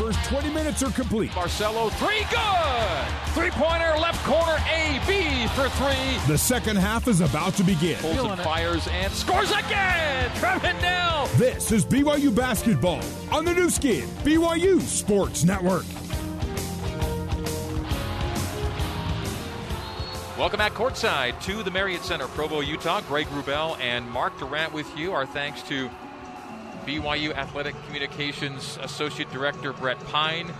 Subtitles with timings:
[0.00, 1.30] first 20 minutes are complete.
[1.32, 3.34] Barcelo, three, good!
[3.34, 6.16] Three pointer, left corner, AB for three.
[6.26, 7.98] The second half is about to begin.
[7.98, 10.30] Pulls and fires and scores again!
[10.36, 11.26] Trevin Knell!
[11.36, 15.84] This is BYU Basketball on the Nu Skin, BYU Sports Network.
[20.38, 23.02] Welcome back courtside to the Marriott Center, Provo, Utah.
[23.02, 25.12] Greg Wrubell and Mark Durrant with you.
[25.12, 25.90] Our thanks to
[26.90, 30.52] BYU Athletic Communications Associate Director Brett Pine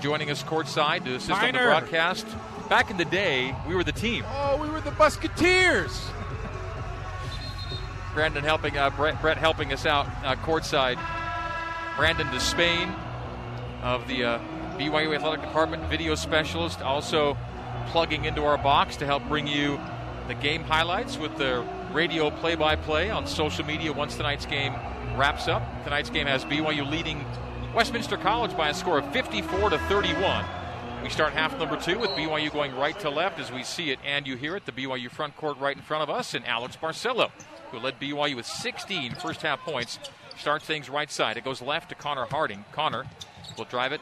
[0.00, 2.26] joining us courtside to assist on the broadcast.
[2.68, 4.24] Back in the day, we were the team.
[4.26, 6.08] Oh, we were the Musketeers.
[8.14, 10.98] Brandon helping uh, Brett, Brett helping us out uh, courtside.
[11.96, 12.92] Brandon Despain
[13.80, 14.38] of the uh,
[14.76, 17.38] BYU Athletic Department video specialist, also
[17.88, 19.78] plugging into our box to help bring you
[20.26, 24.74] the game highlights with the radio play-by-play on social media once tonight's game
[25.16, 25.62] wraps up.
[25.84, 27.24] Tonight's game has BYU leading
[27.74, 30.44] Westminster College by a score of 54 to 31.
[31.02, 33.98] We start half number two with BYU going right to left as we see it
[34.04, 34.66] and you hear it.
[34.66, 37.30] The BYU front court right in front of us, and Alex Barcelo,
[37.70, 39.98] who led BYU with 16 first half points,
[40.36, 41.36] starts things right side.
[41.36, 42.64] It goes left to Connor Harding.
[42.72, 43.04] Connor
[43.56, 44.00] will drive it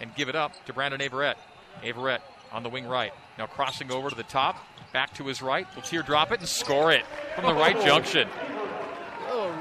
[0.00, 1.38] and give it up to Brandon Averette.
[1.84, 3.12] Averette on the wing right.
[3.36, 4.56] Now crossing over to the top,
[4.92, 5.66] back to his right.
[5.74, 7.84] Will teardrop it and score it from the right oh.
[7.84, 8.28] junction.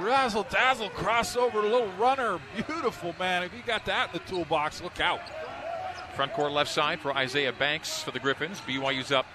[0.08, 2.40] Razzle dazzle crossover, little runner.
[2.56, 3.44] Beautiful, man.
[3.44, 5.20] If you got that in the toolbox, look out.
[6.16, 8.62] Front court left side for Isaiah Banks for the Griffins.
[8.62, 9.26] BYU's up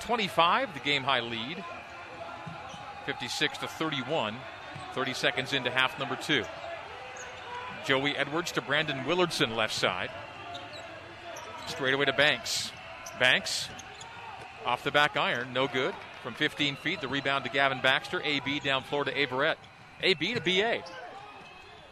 [0.00, 1.62] 25, the game high lead.
[3.04, 4.34] 56 to 31.
[4.94, 6.42] 30 seconds into half number two.
[7.84, 10.10] Joey Edwards to Brandon Willardson left side.
[11.66, 12.72] Straight away to Banks.
[13.20, 13.68] Banks
[14.64, 15.94] off the back iron, no good.
[16.22, 18.22] From 15 feet, the rebound to Gavin Baxter.
[18.24, 19.58] AB down floor to Averette.
[20.02, 20.82] AB to BA.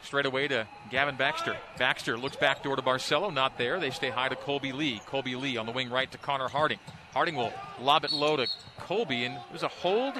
[0.02, 1.56] Straight away to Gavin Baxter.
[1.78, 3.80] Baxter looks back door to Barcelo, not there.
[3.80, 5.00] They stay high to Kolby Lee.
[5.06, 6.78] Kolby Lee on the wing right to Connor Harding.
[7.12, 8.46] Harding will lob it low to
[8.80, 10.14] Kolby, and there's a hold.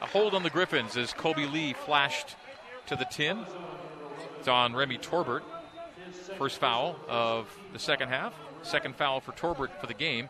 [0.00, 2.36] A hold on the Griffins as Kolby Lee flashed
[2.86, 3.44] to the tin.
[4.38, 5.42] It's on Remy Torbert.
[6.38, 8.34] First foul of the second half.
[8.62, 10.28] Second foul for Torbert for the game.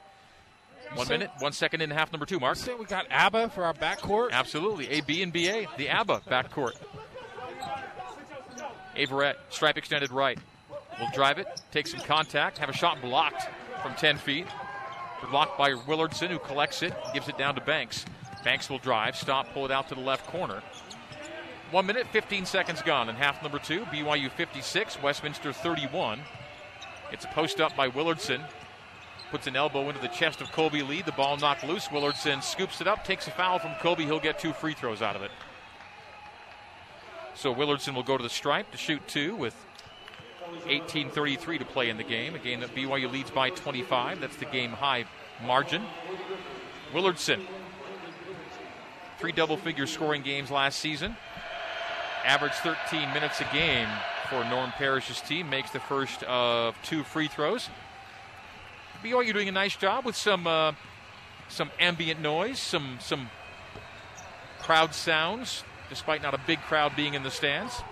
[0.95, 2.59] One minute, one second in half number two, Mark.
[2.79, 4.31] we got ABBA for our backcourt?
[4.31, 4.89] Absolutely.
[4.91, 6.75] A, B, and BA, the ABBA backcourt.
[8.97, 10.39] Averette, stripe extended right.
[10.99, 13.49] Will drive it, take some contact, have a shot blocked
[13.83, 14.47] from 10 feet.
[15.31, 18.05] Blocked by Willardson, who collects it, gives it down to Banks.
[18.45, 20.63] Banks will drive, stop, pull it out to the left corner.
[21.73, 23.81] One minute, 15 seconds gone in half number two.
[23.87, 26.21] BYU 56, Westminster 31.
[27.11, 28.41] It's a post up by Willardson.
[29.31, 31.03] Puts an elbow into the chest of Kolby Lee.
[31.03, 31.89] The ball knocked loose.
[31.89, 34.05] Willardson scoops it up, takes a foul from Kolby.
[34.05, 35.31] He'll get two free throws out of it.
[37.35, 39.55] So Willardson will go to the stripe to shoot two with
[40.67, 42.35] 18:33 to play in the game.
[42.35, 44.21] A game that BYU leads by 25.
[44.21, 45.05] That's the game high
[45.45, 45.85] margin.
[46.93, 47.45] Willardson,
[49.19, 51.17] three double-figure scoring games last season.
[52.25, 53.89] Averaged 13 minutes a game
[54.31, 55.51] for Norm Parrish's team.
[55.51, 57.69] Makes the first of two free throws.
[59.03, 60.73] BYU you're doing a nice job with some uh,
[61.49, 63.31] some ambient noise, some some
[64.61, 67.83] crowd sounds, despite not a big crowd being in the stands.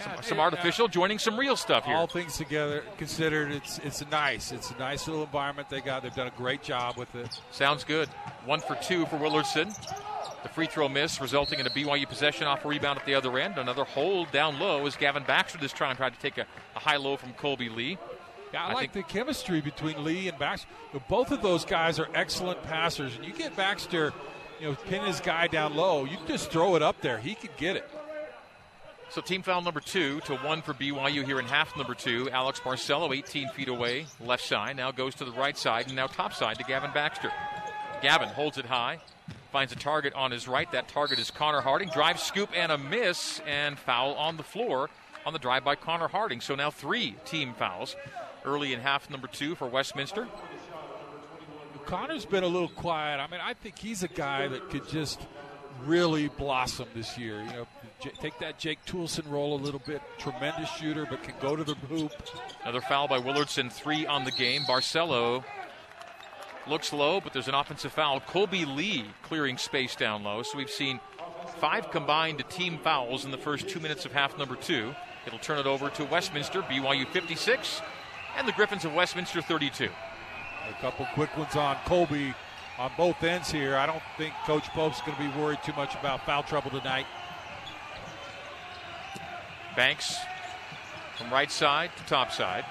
[0.00, 1.96] Some, yeah, some artificial uh, joining some real stuff here.
[1.96, 4.52] All things together considered, it's it's nice.
[4.52, 6.02] It's a nice little environment they got.
[6.02, 7.40] They've done a great job with it.
[7.50, 8.08] Sounds good.
[8.44, 9.74] One for two for Willardson.
[10.42, 13.36] The free throw miss, resulting in a BYU possession off a rebound at the other
[13.38, 13.58] end.
[13.58, 16.46] Another hold down low as Gavin Baxter this time tried to take a,
[16.76, 17.98] a high low from Kolby Lee.
[18.52, 20.68] Yeah, I, I like the chemistry between Lee and Baxter.
[21.08, 24.12] Both of those guys are excellent passers, and you get Baxter,
[24.60, 26.04] you know, pin his guy down low.
[26.04, 27.88] You just throw it up there; he could get it.
[29.10, 32.28] So team foul number two to one for BYU here in half number two.
[32.30, 36.06] Alex Barcelo, 18 feet away, left side, now goes to the right side and now
[36.06, 37.32] top side to Gavin Baxter.
[38.02, 38.98] Gavin holds it high,
[39.50, 40.70] finds a target on his right.
[40.72, 41.88] That target is Connor Harding.
[41.88, 44.90] Drive, scoop, and a miss, and foul on the floor
[45.24, 46.42] on the drive by Connor Harding.
[46.42, 47.96] So now three team fouls
[48.48, 50.26] early in half number two for Westminster.
[51.84, 53.18] Connor's been a little quiet.
[53.18, 55.20] I mean, I think he's a guy that could just
[55.84, 57.40] really blossom this year.
[57.40, 57.66] You know,
[58.00, 60.02] J- take that Jake Toolson role a little bit.
[60.18, 62.12] Tremendous shooter, but can go to the hoop.
[62.62, 64.62] Another foul by Willardson, three on the game.
[64.62, 65.44] Barcelo
[66.66, 68.20] looks low, but there's an offensive foul.
[68.20, 70.42] Kolby Lee clearing space down low.
[70.42, 71.00] So we've seen
[71.56, 74.94] five combined team fouls in the first two minutes of half number two.
[75.26, 77.80] It'll turn it over to Westminster, BYU 56,
[78.38, 79.90] and the Griffins of Westminster 32.
[80.68, 82.34] A couple quick ones on Kolby
[82.78, 83.76] on both ends here.
[83.76, 87.06] I don't think Coach Pope's going to be worried too much about foul trouble tonight.
[89.74, 90.16] Banks
[91.16, 92.64] from right side to top side.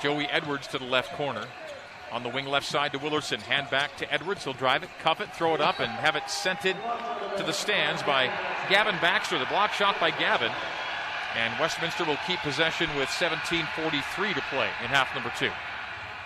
[0.00, 1.46] Joey Edwards to the left corner.
[2.12, 3.40] On the wing left side to Willardson.
[3.40, 4.44] Hand back to Edwards.
[4.44, 6.76] He'll drive it, cuff it, throw it up, and have it sent in
[7.38, 8.26] to the stands by
[8.68, 9.38] Gavin Baxter.
[9.38, 10.52] The block shot by Gavin.
[11.36, 15.50] And Westminster will keep possession with 17.43 to play in half number two.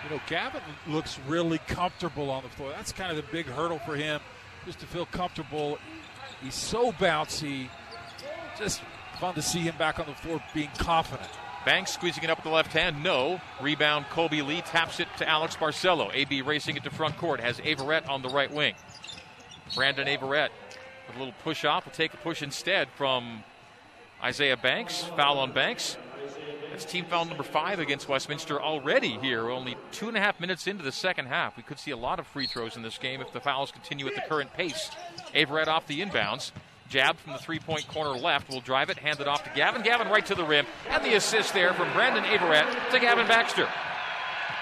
[0.05, 2.71] You know, Gavin looks really comfortable on the floor.
[2.71, 4.21] That's kind of the big hurdle for him,
[4.65, 5.79] just to feel comfortable.
[6.43, 7.69] He's so bouncy.
[8.59, 8.83] Just
[9.21, 11.29] fun to see him back on the floor being confident.
[11.65, 13.03] Banks squeezing it up with the left hand.
[13.03, 13.41] No.
[13.61, 16.15] Rebound, Kolby Lee taps it to Alex Barcelo.
[16.15, 17.41] AB racing it to front court.
[17.41, 18.75] Has Averette on the right wing.
[19.75, 20.53] Brandon Averette
[21.09, 21.85] with a little push off.
[21.85, 23.43] Will take a push instead from
[24.23, 25.05] Isaiah Banks.
[25.17, 25.97] Foul on Banks.
[26.71, 29.49] That's team foul number five against Westminster already here.
[29.49, 31.57] Only two and a half minutes into the second half.
[31.57, 34.07] We could see a lot of free throws in this game if the fouls continue
[34.07, 34.91] at the current pace.
[35.35, 36.53] Averette off the inbounds.
[36.89, 38.49] Jab from the three point corner left.
[38.49, 39.83] will drive it, hand it off to Gavin.
[39.83, 40.67] Gavin right to the rim.
[40.91, 43.69] And the assist there from Brandon Averette to Gavin Baxter.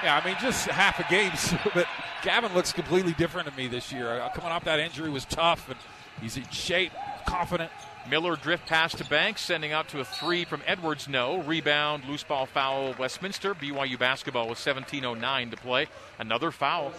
[0.02, 1.32] Yeah, I mean, just half a game,
[1.74, 1.86] but
[2.22, 4.20] Gavin looks completely different to me this year.
[4.20, 5.78] Uh, coming off that injury was tough, and
[6.20, 6.92] he's in shape,
[7.26, 7.70] confident.
[8.08, 11.08] Miller drift pass to Banks, sending out to a three from Edwards.
[11.08, 11.38] No.
[11.38, 13.54] Rebound, loose ball foul, Westminster.
[13.54, 15.86] BYU basketball with 17.09 to play.
[16.18, 16.92] Another foul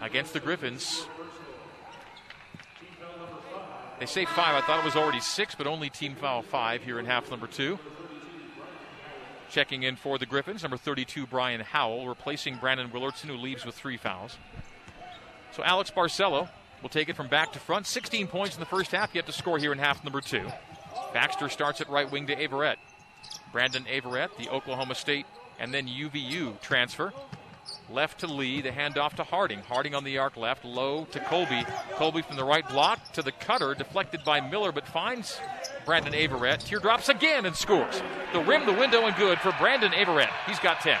[0.00, 1.06] against the Griffins.
[3.98, 4.54] They say five.
[4.54, 7.46] I thought it was already six, but only team foul five here in half number
[7.46, 7.78] two.
[9.48, 13.76] Checking in for the Griffins, number 32, Brian Howell, replacing Brandon Willardson, who leaves with
[13.76, 14.36] three fouls.
[15.52, 16.48] So Alex Barcelo
[16.82, 17.86] will take it from back to front.
[17.86, 20.46] 16 points in the first half, yet to score here in half number two.
[21.12, 22.78] Baxter starts at right wing to Averette.
[23.52, 25.26] Brandon Averette, the Oklahoma State
[25.58, 27.12] and then UVU transfer,
[27.88, 29.60] Left to Lee, the handoff to Harding.
[29.60, 31.64] Harding on the arc left, low to Kolby.
[31.94, 35.40] Kolby from the right block to the cutter, deflected by Miller, but finds
[35.84, 36.60] Brandon Averette.
[36.60, 38.02] Teardrops again and scores.
[38.32, 40.32] The rim, the window, and good for Brandon Averette.
[40.46, 40.98] He's got 10.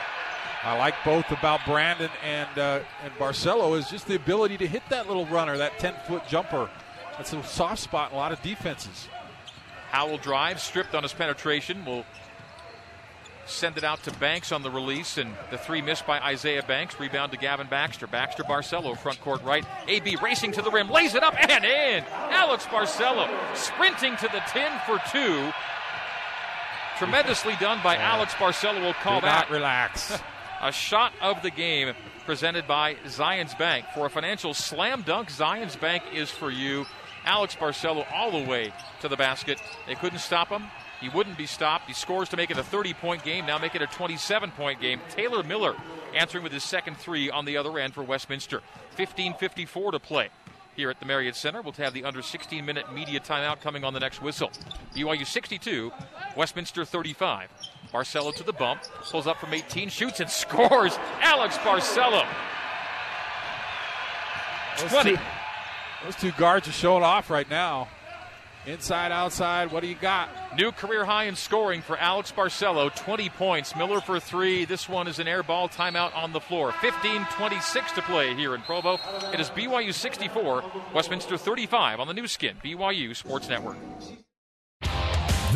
[0.62, 4.82] I like both about Brandon and uh, and Barcelo is just the ability to hit
[4.90, 6.68] that little runner, that 10 foot jumper.
[7.16, 9.08] That's a soft spot in a lot of defenses.
[9.90, 12.04] Howell drives, stripped on his penetration, will
[13.46, 16.98] send it out to Banks on the release, and the three missed by Isaiah Banks.
[16.98, 18.06] Rebound to Gavin Baxter.
[18.06, 19.64] Baxter Barcelo, front court right.
[19.86, 22.04] AB racing to the rim, lays it up and in.
[22.12, 25.52] Alex Barcelo sprinting to the 10 for two.
[26.98, 28.80] Tremendously done by Alex Barcelo.
[28.80, 29.48] We'll call Do that.
[29.50, 30.18] relax.
[30.60, 31.94] a shot of the game
[32.24, 33.86] presented by Zions Bank.
[33.94, 36.84] For a financial slam dunk, Zions Bank is for you.
[37.24, 39.60] Alex Barcelo all the way to the basket.
[39.86, 40.64] They couldn't stop him.
[41.00, 41.86] He wouldn't be stopped.
[41.86, 44.80] He scores to make it a 30 point game, now make it a 27 point
[44.80, 45.00] game.
[45.10, 45.76] Taylor Miller
[46.14, 48.62] answering with his second three on the other end for Westminster.
[48.96, 50.30] 15.54 to play
[50.74, 51.62] here at the Marriott Center.
[51.62, 54.50] We'll have the under 16 minute media timeout coming on the next whistle.
[54.94, 55.92] BYU 62,
[56.36, 57.50] Westminster 35.
[57.96, 60.98] Barcelo to the bump, pulls up from 18, shoots and scores.
[61.22, 62.26] Alex Barcelo.
[64.76, 64.92] 20.
[64.92, 65.24] Those two,
[66.04, 67.88] those two guards are showing off right now.
[68.66, 70.28] Inside, outside, what do you got?
[70.58, 73.76] New career high in scoring for Alex Barcelo, 20 points.
[73.76, 74.64] Miller for three.
[74.64, 76.72] This one is an air ball timeout on the floor.
[76.72, 78.98] 15 26 to play here in Provo.
[79.32, 83.76] It is BYU 64, Westminster 35 on the Nu Skin, BYU Sports Network.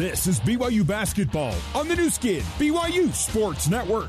[0.00, 4.08] This is BYU basketball on the Nu Skin, BYU Sports Network.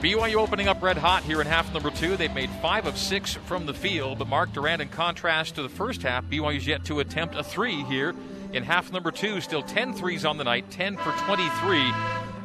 [0.00, 2.16] BYU opening up red hot here in half number two.
[2.16, 5.68] They've made five of six from the field, but Mark Durrant, in contrast to the
[5.68, 8.14] first half, BYU's yet to attempt a three here
[8.52, 9.40] in half number two.
[9.40, 11.80] Still 10 threes on the night, 10 for 23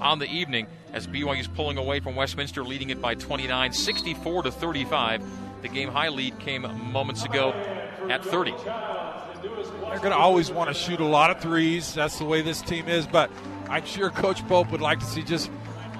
[0.01, 4.51] on the evening as BYU's pulling away from Westminster, leading it by 29, 64 to
[4.51, 5.23] 35.
[5.61, 7.51] The game high lead came moments ago
[8.09, 8.55] at 30.
[9.41, 11.93] They're going to always want to shoot a lot of threes.
[11.93, 13.31] That's the way this team is, but
[13.69, 15.49] I'm sure Coach Pope would like to see just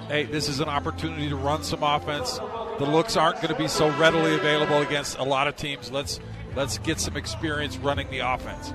[0.08, 2.38] hey, this is an opportunity to run some offense.
[2.78, 5.90] The looks aren't going to be so readily available against a lot of teams.
[5.90, 6.20] Let's
[6.54, 8.72] let's get some experience running the offense.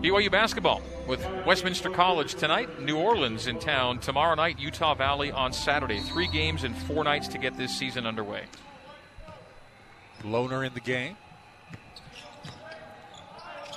[0.00, 5.52] BYU basketball with Westminster College tonight, New Orleans in town tomorrow night, Utah Valley on
[5.52, 6.00] Saturday.
[6.00, 8.44] Three games in four nights to get this season underway.
[10.22, 11.16] Lohner in the game.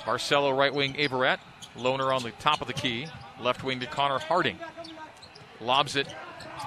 [0.08, 1.38] Barcelo right wing Averette.
[1.76, 3.06] Lohner on the top of the key.
[3.42, 4.58] Left wing to Connor Harding.
[5.60, 6.08] Lobs it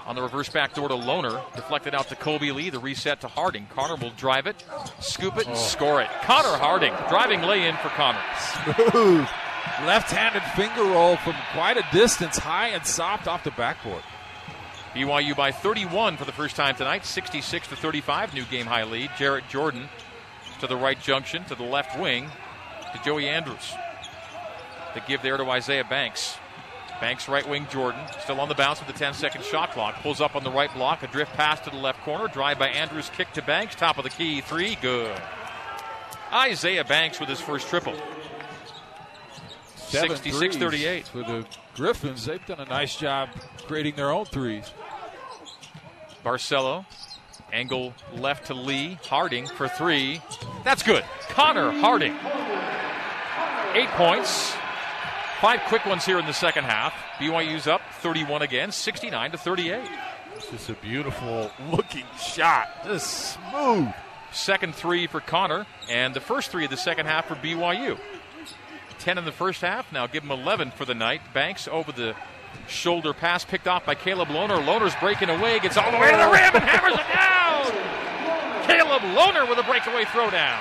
[0.06, 1.42] on the reverse back door to Lohner.
[1.56, 2.70] Deflected out to Kolby Lee.
[2.70, 3.66] The reset to Harding.
[3.74, 4.64] Connor will drive it,
[5.00, 5.60] scoop it, and oh.
[5.60, 6.10] score it.
[6.22, 8.22] Connor Harding driving lay in for Connor.
[8.38, 9.28] Smooth.
[9.88, 14.04] Left-handed finger roll from quite a distance, high and soft off the backboard.
[14.94, 19.10] BYU by 31 for the first time tonight, 66 to 35, new game high lead.
[19.18, 19.90] Jarrett Jordan
[20.60, 22.30] to the right junction, to the left wing,
[22.94, 23.74] to Joey Andrews.
[24.94, 26.38] The give there to Isaiah Banks.
[27.00, 29.96] Banks right wing Jordan, still on the bounce with the 10 second shot clock.
[30.04, 32.28] Pulls up on the right block, a drift pass to the left corner.
[32.28, 33.74] Drive by Andrews, kick to Banks.
[33.74, 35.20] Top of the key, three, good.
[36.32, 37.96] Isaiah Banks with his first triple.
[39.76, 41.08] 66 38.
[41.08, 41.46] For the
[41.76, 43.30] Griffins, they've done a nice job
[43.66, 44.72] creating their own threes.
[46.24, 46.86] Barcelo,
[47.52, 49.00] angle left to Lee.
[49.04, 50.22] Harding for three.
[50.64, 51.04] That's good.
[51.30, 52.16] Connor Harding.
[53.74, 54.54] Eight points.
[55.40, 56.94] Five quick ones here in the second half.
[57.18, 59.90] BYU's up 31 again, 69 to 38.
[60.36, 62.68] This is a beautiful looking shot.
[62.84, 63.88] Just smooth.
[64.34, 67.98] Second three for Connor, and the first three of the second half for BYU.
[69.00, 69.92] 10 in the first half.
[69.92, 71.22] Now give him 11 for the night.
[71.34, 72.14] Banks over the
[72.68, 74.64] shoulder pass picked off by Caleb Lohner.
[74.64, 78.68] Lohner's breaking away, gets all the way to the rim and hammers it down.
[78.68, 80.60] Caleb Lohner with a breakaway throwdown.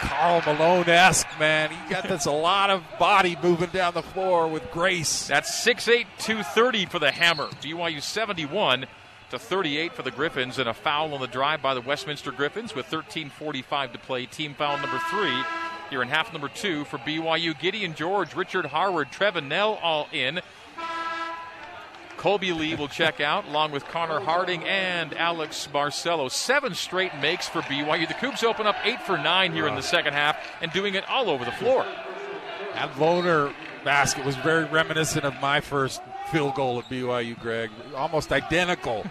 [0.00, 1.70] Karl Malone esque, man.
[1.70, 5.28] He got this a lot of body moving down the floor with grace.
[5.28, 7.48] That's 6'8, 230 for the hammer.
[7.62, 8.86] BYU 71
[9.30, 12.74] to 38 for the Griffins, and a foul on the drive by the Westminster Griffins
[12.74, 14.26] with 13.45 to play.
[14.26, 15.42] Team foul number three
[15.90, 17.58] here in half number two for BYU.
[17.58, 20.40] Gideon George, Richard Harward, Trevin Knell all in.
[22.20, 26.30] Kolby Lee will check out, along with Connor Harding and Alex Barcelo.
[26.30, 28.06] Seven straight makes for BYU.
[28.06, 31.08] The Cougs open up eight for nine here in the second half and doing it
[31.08, 31.86] all over the floor.
[32.74, 37.70] That Lohner basket was very reminiscent of my first field goal at BYU, Greg.
[37.96, 39.06] Almost identical.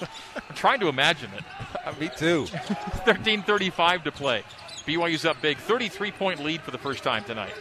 [0.00, 1.98] I'm trying to imagine it.
[2.00, 2.44] Me too.
[3.04, 4.42] 13:35 to play.
[4.86, 7.52] BYU's up big, 33 point lead for the first time tonight.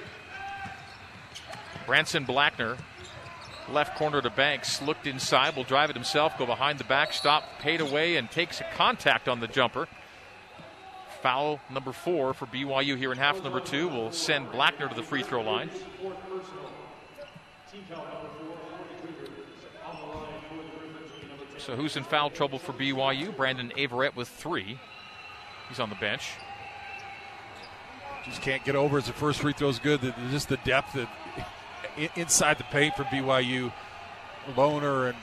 [1.85, 2.77] Branson Blackner
[3.71, 7.81] left corner to Banks, looked inside, will drive it himself, go behind the backstop, paid
[7.81, 9.87] away, and takes a contact on the jumper.
[11.21, 15.03] Foul number four for BYU here in half number two will send Blackner to the
[15.03, 15.69] free throw line.
[21.57, 23.35] So who's in foul trouble for BYU?
[23.35, 24.79] Brandon Averette with three.
[25.67, 26.33] He's on the bench.
[28.23, 30.01] Just can't get over as the first free throw is good.
[30.29, 31.09] Just the depth that
[32.15, 33.71] inside the paint for BYU.
[34.55, 35.17] Lohner and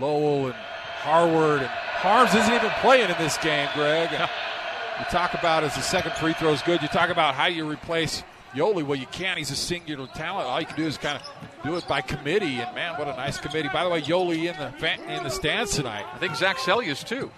[0.00, 4.10] Lowell and Harward and Haarms isn't even playing in this game, Greg.
[4.12, 6.80] you talk about as the second free throw is good.
[6.80, 8.22] You talk about how you replace
[8.54, 8.84] Yoeli.
[8.84, 9.36] Well, you can't.
[9.36, 10.46] He's a singular talent.
[10.48, 11.28] All you can do is kind of
[11.64, 12.60] do it by committee.
[12.60, 13.68] And man, what a nice committee.
[13.72, 16.04] By the way, Yoeli in the in the stands tonight.
[16.12, 17.30] I think Zac Seljaas too.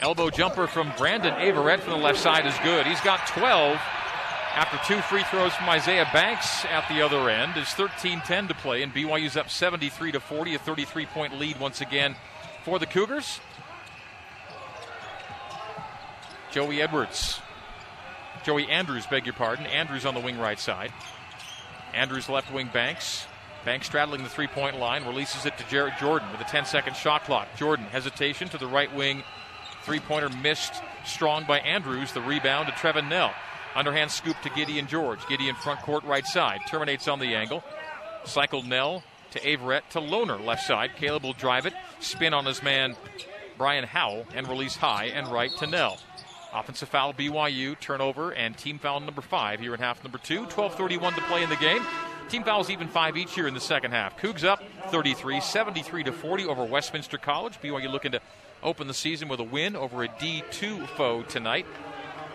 [0.00, 2.86] Elbow jumper from Brandon Averette from the left side is good.
[2.86, 3.78] He's got 12
[4.60, 7.54] after two free throws from Isaiah Banks at the other end.
[7.56, 12.14] It's 13-10 to play, and BYU's up 73 to 40, a 33-point lead once again
[12.62, 13.40] for the Cougars.
[16.50, 17.40] Joey Edwards.
[18.44, 19.64] Joey Andrews, beg your pardon.
[19.64, 20.92] Andrews on the wing right side.
[21.94, 23.26] Andrews left wing Banks.
[23.64, 26.96] Banks straddling the three point line, releases it to Jarrett Jordan with a 10 second
[26.96, 27.48] shot clock.
[27.56, 29.22] Jordan, hesitation to the right wing.
[29.84, 30.74] Three pointer missed
[31.06, 32.12] strong by Andrews.
[32.12, 33.32] The rebound to Trevin Knell.
[33.74, 35.26] Underhand scoop to Gideon George.
[35.28, 36.60] Gideon front court right side.
[36.68, 37.62] Terminates on the angle.
[38.24, 40.90] Cycled Knell to Averette to Lohner left side.
[40.96, 41.74] Caleb will drive it.
[42.00, 42.96] Spin on his man
[43.56, 45.98] Brian Howell and release high and right to Knell.
[46.52, 50.46] Offensive foul BYU, turnover, and team foul number five here in half number two.
[50.46, 51.82] 12.31 to play in the game.
[52.28, 54.18] Team fouls even five each here in the second half.
[54.18, 57.60] Cougs up 33, 73 to 40 over Westminster College.
[57.60, 58.20] BYU looking to
[58.62, 61.66] open the season with a win over a D2 foe tonight.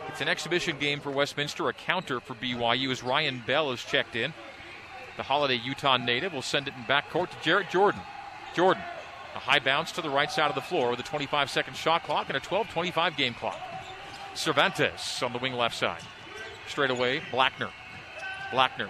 [0.08, 4.16] It's an exhibition game for Westminster, a counter for BYU as Ryan Bell is checked
[4.16, 4.34] in.
[5.18, 8.02] The Holladay Utah native will send it in backcourt to Jarrett Jordan.
[8.54, 8.84] Jordan,
[9.36, 12.04] a high bounce to the right side of the floor with a 25 second shot
[12.04, 13.60] clock and a 12 25 game clock.
[14.34, 16.02] Cervantes on the wing left side.
[16.68, 17.70] Straight away, Blackner.
[18.52, 18.90] Blackner,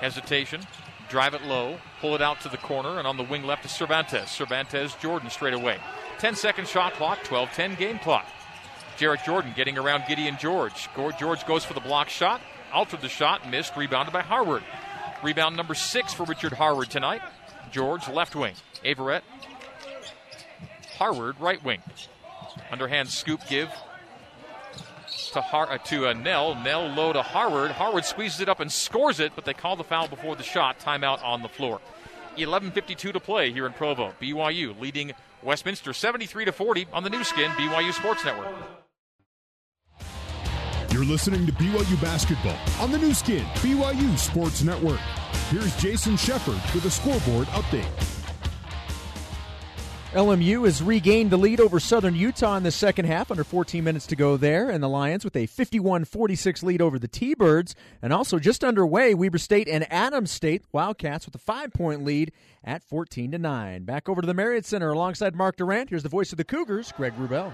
[0.00, 0.60] hesitation,
[1.08, 3.68] drive it low, pull it out to the corner, and on the wing left to
[3.68, 4.30] Cervantes.
[4.30, 5.78] Cervantes, Jordan straight away.
[6.18, 8.26] 10 second shot clock, 12 10 game clock.
[8.96, 10.88] Jarrett Jordan getting around Gideon George.
[11.18, 12.40] George goes for the block shot,
[12.72, 14.62] altered the shot, missed, rebounded by Harward.
[15.22, 17.22] Rebound number six for Richard Harward tonight.
[17.72, 18.54] George left wing.
[18.84, 19.24] Averette,
[20.98, 21.82] Harward right wing.
[22.70, 23.70] Underhand scoop give
[25.32, 26.54] to Har- uh, to uh, Knell.
[26.54, 27.70] Knell low to Harward.
[27.72, 30.78] Harward squeezes it up and scores it, but they call the foul before the shot.
[30.78, 31.80] Timeout on the floor.
[32.36, 34.12] 11:52 to play here in Provo.
[34.20, 35.12] BYU leading
[35.42, 38.54] Westminster 73 to 40 on the Nu Skin BYU Sports Network.
[41.06, 44.98] Listening to BYU Basketball on the Nu Skin, BYU Sports Network.
[45.50, 47.86] Here's Jason Shepard with a scoreboard update.
[50.14, 54.06] LMU has regained the lead over Southern Utah in the second half, under 14 minutes
[54.08, 57.76] to go there, and the Lions with a 51 46 lead over the T Birds.
[58.02, 62.32] And also just underway, Weber State and Adams State Wildcats with a five point lead
[62.64, 63.84] at 14 to 9.
[63.84, 65.90] Back over to the Marriott Center alongside Mark Durrant.
[65.90, 67.52] Here's the voice of the Cougars, Greg Wrubell.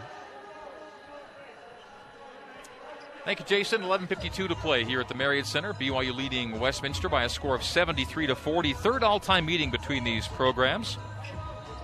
[3.24, 3.82] Thank you, Jason.
[3.82, 5.72] 11:52 to play here at the Marriott Center.
[5.72, 8.72] BYU leading Westminster by a score of 73 to 40.
[8.72, 10.98] Third all-time meeting between these programs.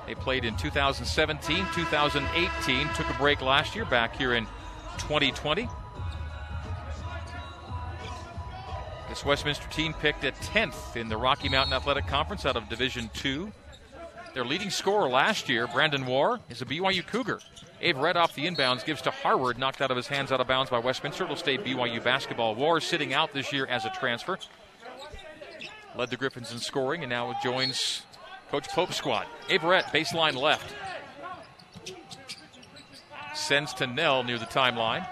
[0.07, 4.47] They played in 2017, 2018, took a break last year, back here in
[4.97, 5.69] 2020.
[9.09, 13.11] This Westminster team picked at 10th in the Rocky Mountain Athletic Conference out of Division
[13.25, 13.53] II.
[14.39, 17.41] Their leading scorer last year, Brandon Warr, is a BYU Cougar.
[17.83, 20.71] Averette off the inbounds gives to Harward, knocked out of his hands out of bounds
[20.71, 21.25] by Westminster.
[21.25, 22.55] It'll stay BYU basketball.
[22.55, 24.39] War sitting out this year as a transfer.
[25.97, 28.03] Led the Griffins in scoring and now joins
[28.53, 29.27] Coach Pope's squad.
[29.51, 30.73] Averette, baseline left.
[33.35, 35.05] Sends to Knell near the timeline.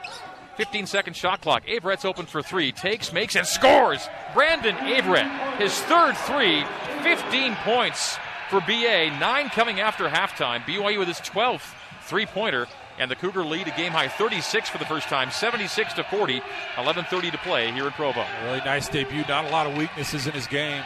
[0.57, 1.67] 15 second shot clock.
[1.67, 2.71] Averette's open for three.
[2.71, 4.09] Takes, makes, and scores.
[4.35, 6.65] Brandon Averette, his third three,
[7.03, 8.19] 15 points
[8.51, 9.11] for BA.
[9.19, 10.63] Nine coming after halftime.
[10.65, 12.67] BYU with his 12th three pointer.
[12.99, 16.41] And the Cougar lead a game high 36 for the first time, 76 to 40,
[16.77, 18.25] 11:30 to play here in Provo.
[18.45, 19.23] Really nice debut.
[19.29, 20.83] Not a lot of weaknesses in his game.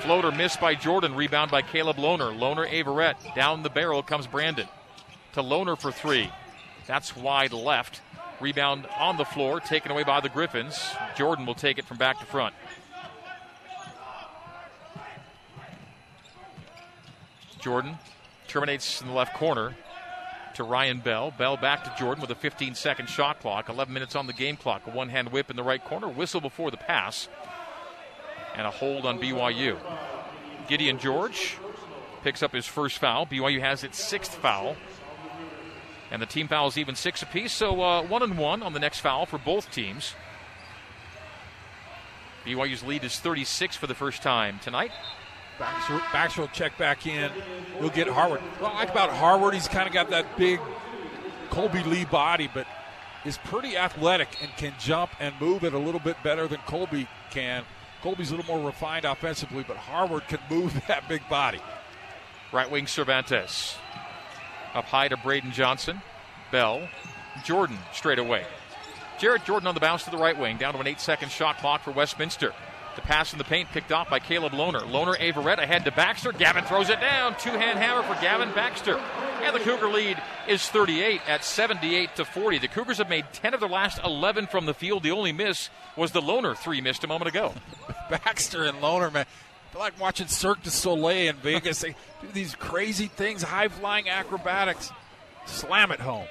[0.00, 1.16] Floater missed by Jordan.
[1.16, 2.36] Rebound by Caleb Lohner.
[2.38, 3.34] Lohner Averette.
[3.34, 4.68] Down the barrel comes Brandon.
[5.32, 6.30] To Lohner for three.
[6.86, 8.02] That's wide left.
[8.40, 10.78] Rebound on the floor, taken away by the Griffins.
[11.16, 12.54] Jordan will take it from back to front.
[17.66, 17.98] Jordan
[18.46, 19.74] terminates in the left corner
[20.54, 21.32] to Ryan Bell.
[21.36, 23.68] Bell back to Jordan with a 15 second shot clock.
[23.68, 24.86] 11 minutes on the game clock.
[24.86, 26.06] A one hand whip in the right corner.
[26.06, 27.28] Whistle before the pass
[28.54, 29.76] and a hold on BYU.
[30.68, 31.56] Gideon George
[32.22, 33.26] picks up his first foul.
[33.26, 34.76] BYU has its sixth foul.
[36.12, 39.00] And the team fouls even six apiece, so uh, one and one on the next
[39.00, 40.14] foul for both teams.
[42.44, 44.92] BYU's lead is 36 for the first time tonight.
[45.58, 47.30] Baxter, Baxter will check back in.
[47.78, 48.40] He'll get Harward.
[48.58, 50.60] What I like about Harward, he's kind of got that big
[51.50, 52.66] Kolby Lee body, but
[53.24, 57.08] is pretty athletic and can jump and move it a little bit better than Kolby
[57.30, 57.64] can.
[58.02, 61.60] Kolby's a little more refined offensively, but Harward can move that big body.
[62.52, 63.76] Right wing Cervantes.
[64.74, 66.00] Up high to Braden Johnson.
[66.52, 66.88] Bell.
[67.44, 68.46] Jordan straight away.
[69.18, 71.58] Jarrett Jordan on the bounce to the right wing, down to an eight second shot
[71.58, 72.52] clock for Westminster.
[72.96, 74.80] The pass in the paint picked off by Caleb Lohner.
[74.80, 76.32] Lohner Averette ahead to Baxter.
[76.32, 77.36] Gavin throws it down.
[77.38, 78.98] Two hand hammer for Gavin Baxter.
[79.42, 82.58] And the Cougar lead is 38 at 78 to 40.
[82.58, 85.02] The Cougars have made 10 of their last 11 from the field.
[85.02, 87.52] The only miss was the Lohner three missed a moment ago.
[88.10, 89.26] Baxter and Lohner, man.
[89.74, 91.80] I like watching Cirque du Soleil in Vegas.
[91.80, 94.90] they do these crazy things, high flying acrobatics.
[95.44, 96.26] Slam it home.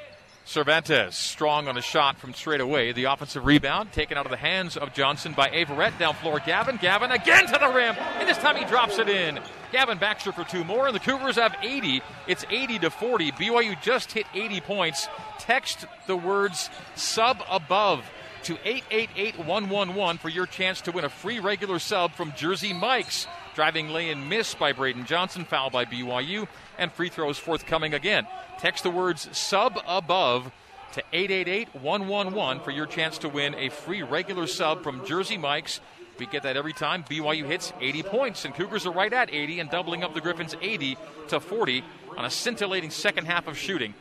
[0.48, 2.92] Cervantes strong on a shot from straight away.
[2.92, 5.98] The offensive rebound taken out of the hands of Johnson by Averette.
[5.98, 6.78] Down floor, Gavin.
[6.78, 9.40] Gavin again to the rim, and this time he drops it in.
[9.72, 12.04] Gavin Baxter for two more, and the Cougars have 80.
[12.28, 13.32] It's 80 to 40.
[13.32, 15.08] BYU just hit 80 points.
[15.40, 18.06] Text the words sub above
[18.44, 23.26] to 888111 for your chance to win a free regular sub from Jersey Mike's.
[23.56, 28.28] Driving lay and miss by Braden Johnson, foul by BYU, and free throws forthcoming again.
[28.60, 30.52] Text the words sub above
[30.94, 35.82] to 888-111 for your chance to win a free regular sub from Jersey Mike's.
[36.18, 39.60] We get that every time BYU hits 80 points, and Cougars are right at 80
[39.60, 41.84] and doubling up the Griffins 80 to 40
[42.16, 43.94] on a scintillating second half of shooting.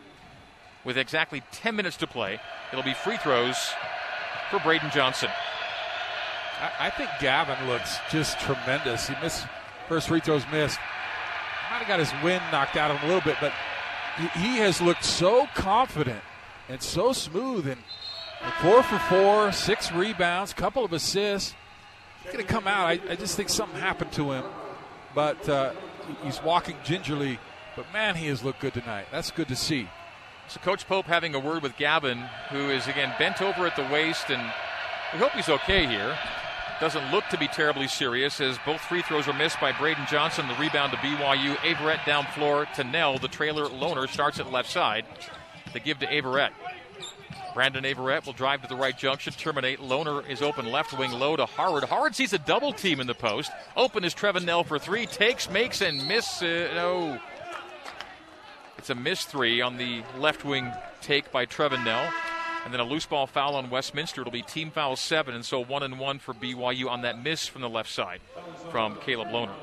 [0.85, 2.38] With exactly 10 minutes to play,
[2.71, 3.57] it'll be free throws
[4.51, 5.31] for Braden Johnson.
[6.61, 9.09] I, I think Gavin looks just tremendous.
[9.09, 9.47] He missed
[9.88, 10.79] first free throws missed.
[11.71, 13.53] Might have got his wind knocked out of him a little bit, but
[14.16, 16.20] he, has looked so confident
[16.68, 17.66] and so smooth.
[17.66, 17.79] And
[18.61, 21.55] four for four, six rebounds, couple of assists.
[22.22, 22.87] He's going to come out.
[22.87, 24.44] I, I, just think something happened to him,
[25.14, 25.72] but uh,
[26.22, 27.38] he's walking gingerly.
[27.77, 29.07] But man, he has looked good tonight.
[29.11, 29.88] That's good to see.
[30.48, 32.18] So Coach Pope having a word with Gavin,
[32.50, 34.42] who is again bent over at the waist, and
[35.12, 36.16] we hope he's okay here.
[36.81, 40.49] Doesn't look to be terribly serious as both free throws are missed by Braden Johnson.
[40.49, 41.57] The rebound to BYU.
[41.65, 43.19] Averette down floor to Knell.
[43.19, 45.05] The trailer Lohner starts at left side.
[45.73, 46.53] The give to Averette.
[47.55, 49.79] Brandon Averette will drive to the right junction, terminate.
[49.79, 51.85] Lohner is open left wing low to Harward.
[51.85, 53.53] Harward sees a double team in the post.
[53.77, 55.07] Open is Trevin Knell for three.
[55.07, 56.43] Takes, makes, and miss.
[56.43, 57.21] Uh, no.
[58.77, 62.13] It's a miss three on the left wing take by Trevin Knell.
[62.64, 64.22] And then a loose ball foul on Westminster.
[64.22, 67.46] It'll be team foul seven, and so one and one for BYU on that miss
[67.46, 68.20] from the left side
[68.70, 69.55] from Caleb Lohner.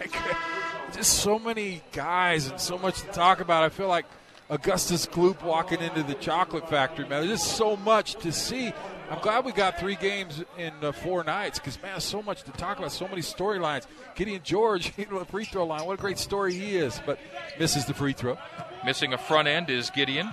[0.92, 3.64] just so many guys and so much to talk about.
[3.64, 4.06] I feel like
[4.50, 7.26] Augustus Gloop walking into the chocolate factory, man.
[7.26, 8.72] There's just so much to see.
[9.10, 12.50] I'm glad we got three games in uh, four nights because, man, so much to
[12.52, 13.86] talk about, so many storylines.
[14.14, 17.18] Gideon George, you know, the free throw line, what a great story he is, but
[17.58, 18.38] misses the free throw.
[18.84, 20.30] Missing a front end is Gideon.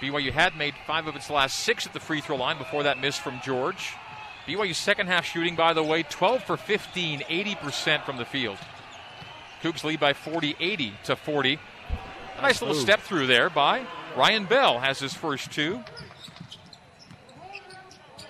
[0.00, 3.00] BYU had made five of its last six at the free throw line before that
[3.00, 3.94] miss from George.
[4.46, 8.58] BYU's second half shooting, by the way, 12 for 15, 80% from the field.
[9.62, 11.58] Cougs lead by 40, 80 to 40.
[12.38, 15.80] A nice little step through there by Ryan Bell has his first two.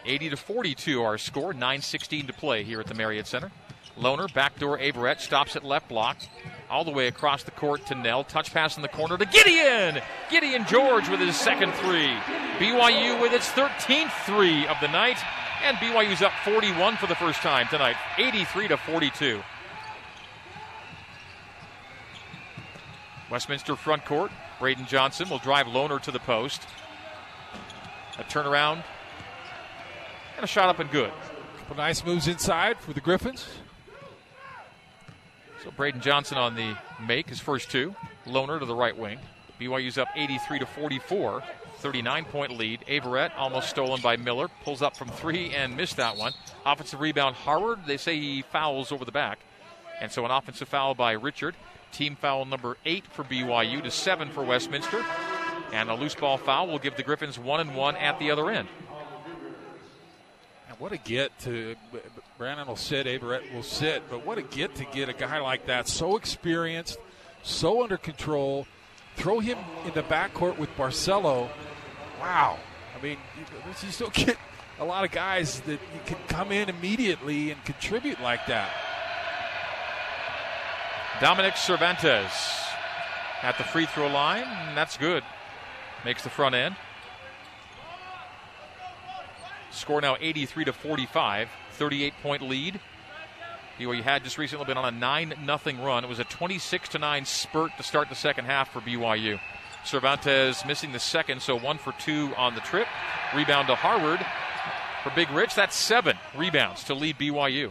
[0.04, 3.50] 80 to 42 our score, 9:16 to play here at the Marriott Center.
[3.98, 6.18] Lohner backdoor Averette, stops at left block,
[6.70, 8.24] all the way across the court to Knell.
[8.24, 10.00] Touch pass in the corner to Gideon.
[10.30, 12.14] Gideon George with his second three.
[12.58, 15.18] BYU with its 13th three of the night,
[15.62, 19.40] and BYU's up 41 for the first time tonight, 83 to 42.
[23.30, 24.30] Westminster front court.
[24.58, 26.62] Braden Johnson will drive Lohner to the post.
[28.18, 28.82] A turnaround
[30.36, 31.12] and a shot up and good.
[31.58, 33.46] Couple nice moves inside for the Griffins.
[35.66, 37.92] So Braden Johnson on the make, his first two.
[38.24, 39.18] Lohner to the right wing.
[39.60, 41.42] BYU's up 83 to 44.
[41.78, 42.84] 39 point lead.
[42.88, 44.46] Averette almost stolen by Miller.
[44.62, 46.32] Pulls up from three and missed that one.
[46.64, 47.80] Offensive rebound, Harward.
[47.84, 49.40] They say he fouls over the back.
[50.00, 51.56] And so an offensive foul by Richard.
[51.90, 55.04] Team foul number eight for BYU to seven for Westminster.
[55.72, 58.50] And a loose ball foul will give the Griffins one and one at the other
[58.50, 58.68] end.
[60.68, 61.74] And what a get to
[62.38, 65.66] Brandon will sit, Averette will sit, but what a get to get a guy like
[65.66, 66.98] that, so experienced,
[67.42, 68.66] so under control.
[69.16, 71.48] Throw him in the backcourt with Barcelo.
[72.20, 72.58] Wow.
[72.96, 73.16] I mean,
[73.82, 74.36] you still get
[74.78, 78.70] a lot of guys that you can come in immediately and contribute like that.
[81.18, 82.60] Dominic Cervantes
[83.42, 84.44] at the free throw line.
[84.74, 85.24] That's good.
[86.04, 86.76] Makes the front end.
[89.76, 92.80] Score now 83 to 45, 38 point lead.
[93.78, 96.04] BYU had just recently been on a 9 0 run.
[96.04, 99.38] It was a 26 to 9 spurt to start the second half for BYU.
[99.84, 102.88] Cervantes missing the second, so one for two on the trip.
[103.34, 104.24] Rebound to Harward
[105.02, 105.54] for Big Rich.
[105.54, 107.70] That's seven rebounds to lead BYU.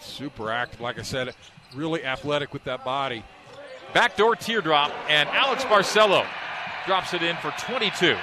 [0.00, 1.34] Super active, like I said,
[1.74, 3.24] really athletic with that body.
[3.94, 6.26] Backdoor teardrop, and Alex Barcelo
[6.86, 8.16] drops it in for 22.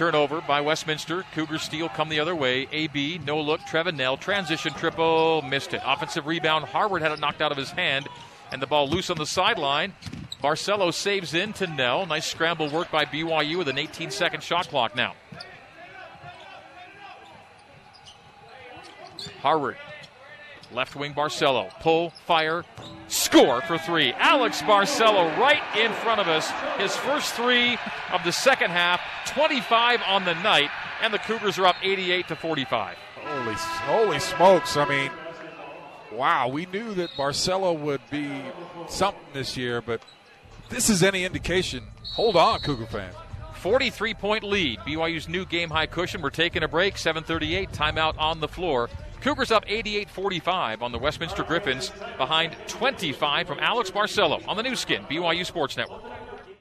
[0.00, 1.26] Turnover by Westminster.
[1.34, 2.66] Cougars steal come the other way.
[2.72, 3.60] AB, no look.
[3.60, 5.82] Trevin Knell, transition triple, missed it.
[5.84, 6.64] Offensive rebound.
[6.64, 8.08] Harward had it knocked out of his hand,
[8.50, 9.92] and the ball loose on the sideline.
[10.42, 12.06] Barcelo saves in to Knell.
[12.06, 15.12] Nice scramble work by BYU with an 18 second shot clock now.
[19.42, 19.76] Harward
[20.72, 21.70] Left wing Barcelo.
[21.80, 22.64] Pull, fire,
[23.08, 24.12] score for three.
[24.14, 26.50] Alex Barcelo right in front of us.
[26.78, 27.76] His first three
[28.12, 30.70] of the second half, 25 on the night,
[31.02, 32.96] and the Cougars are up 88 to 45.
[33.16, 34.76] Holy, holy smokes.
[34.76, 35.10] I mean,
[36.12, 38.30] wow, we knew that Barcelo would be
[38.88, 40.00] something this year, but
[40.68, 41.84] this is any indication.
[42.14, 43.12] Hold on, Cougar fan.
[43.60, 44.78] 43 point lead.
[44.80, 46.22] BYU's new game high cushion.
[46.22, 46.96] We're taking a break.
[46.96, 48.88] 738 timeout on the floor.
[49.20, 54.62] Cougars up 88 45 on the Westminster Griffins, behind 25 from Alex Barcelo on the
[54.62, 56.02] Nu Skin, BYU Sports Network.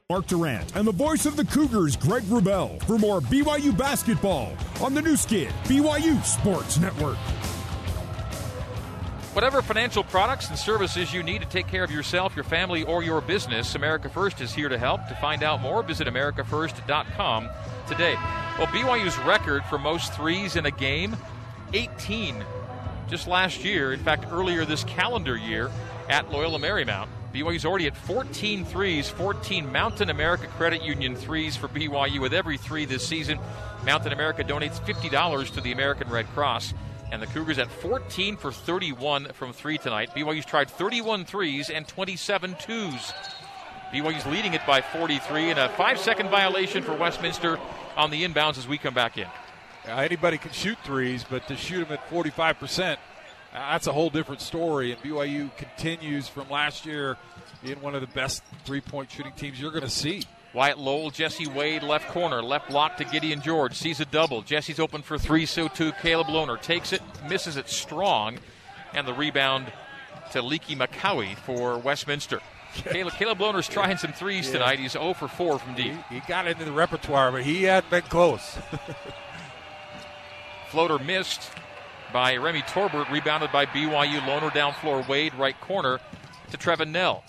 [0.09, 4.93] Mark Durrant and the voice of the Cougars, Greg Wrubell, for more BYU basketball on
[4.93, 7.17] the Nu Skin, BYU Sports Network.
[9.33, 13.03] Whatever financial products and services you need to take care of yourself, your family, or
[13.03, 15.07] your business, America First is here to help.
[15.07, 17.47] To find out more, visit AmericaFirst.com
[17.87, 18.15] today.
[18.57, 21.15] Well, BYU's record for most threes in a game
[21.73, 22.43] 18
[23.07, 23.91] just last year.
[23.93, 25.69] In fact, earlier this calendar year
[26.07, 27.07] at Loyola Marymount.
[27.33, 32.57] BYU's already at 14 threes, 14 Mountain America Credit Union threes for BYU with every
[32.57, 33.39] three this season.
[33.85, 36.73] Mountain America donates $50 to the American Red Cross.
[37.11, 40.11] And the Cougars at 14 for 31 from three tonight.
[40.15, 43.13] BYU's tried 31 threes and 27 twos.
[43.91, 47.59] BYU's leading it by 43 and a five second violation for Westminster
[47.97, 49.27] on the inbounds as we come back in.
[49.89, 52.97] Uh, anybody can shoot threes, but to shoot them at 45%, uh,
[53.53, 54.91] that's a whole different story.
[54.91, 57.17] And BYU continues from last year
[57.63, 60.23] being one of the best three point shooting teams you're going to see.
[60.53, 63.75] Wyatt Lowell, Jesse Wade, left corner, left block to Gideon George.
[63.75, 64.41] Sees a double.
[64.41, 66.59] Jesse's open for three, so too Caleb Lohner.
[66.59, 68.39] Takes it, misses it strong,
[68.93, 69.71] and the rebound
[70.31, 72.41] to Leaky McCowie for Westminster.
[72.73, 74.53] Caleb, Caleb Lohner's trying some threes yeah.
[74.53, 74.79] tonight.
[74.79, 75.93] He's 0 for 4 from deep.
[76.09, 78.57] He, he got into the repertoire, but he had been close.
[80.69, 81.51] Floater missed.
[82.13, 84.19] by Remy Torbert, rebounded by BYU.
[84.21, 85.99] Lohner down floor, Wade right corner
[86.51, 87.23] to Trevin Knell.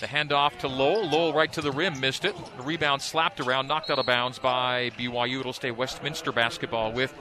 [0.00, 1.08] The handoff to Lowell.
[1.08, 2.34] Lowell right to the rim, missed it.
[2.56, 5.40] The rebound slapped around, knocked out of bounds by BYU.
[5.40, 7.14] It'll stay Westminster basketball with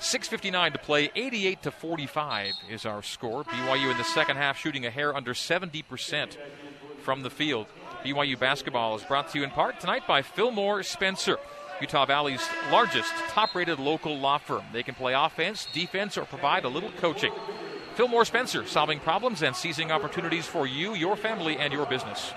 [0.00, 1.10] 6.59 to play.
[1.14, 3.44] 88 to 45 is our score.
[3.44, 6.36] BYU in the second half shooting a hair under 70%
[7.02, 7.66] from the field.
[8.04, 11.38] BYU basketball is brought to you in part tonight by Fillmore Spencer.
[11.80, 14.62] Utah Valley's largest, top rated local law firm.
[14.72, 17.32] They can play offense, defense, or provide a little coaching.
[17.94, 22.32] Fillmore Spencer, solving problems and seizing opportunities for you, your family, and your business.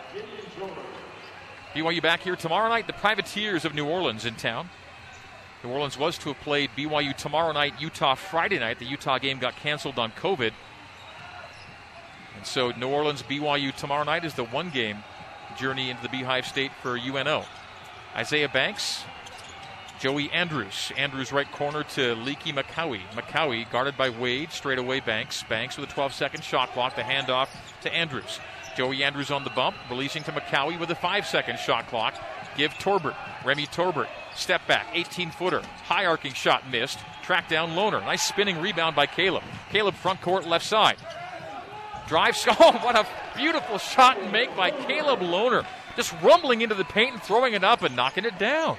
[1.74, 2.88] BYU back here tomorrow night.
[2.88, 4.70] The Privateers of New Orleans in town.
[5.64, 8.80] New Orleans was to have played BYU tomorrow night, Utah Friday night.
[8.80, 10.52] The Utah game got canceled on COVID.
[12.36, 14.98] And so New Orleans BYU tomorrow night is the one game
[15.58, 17.46] journey into the Beehive State for UNO.
[18.16, 19.04] Isaiah Banks,
[20.04, 20.92] Joey Andrews.
[20.98, 23.04] Andrews right corner to Leaky McCowie.
[23.14, 25.44] McCowie guarded by Wade, straight away Banks.
[25.44, 26.98] Banks with a 12 second shot clock.
[26.98, 27.48] The handoff
[27.84, 28.42] to Andrews.
[28.76, 32.16] Joey Andrews on the bump, releasing to McCowie with a 5 second shot clock.
[32.58, 33.16] Give Torbert.
[33.46, 34.10] Remy Torbert.
[34.36, 35.62] Step back, 18 footer.
[35.86, 37.00] High arcing shot missed.
[37.22, 38.02] Track down Lohner.
[38.02, 39.44] Nice spinning rebound by Caleb.
[39.72, 40.98] Caleb front court left side.
[42.10, 42.36] Drive.
[42.60, 45.66] Oh, what a beautiful shot and make by Caleb Lohner.
[45.96, 48.76] Just rumbling into the paint and throwing it up and knocking it down.